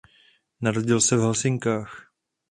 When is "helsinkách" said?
1.19-2.11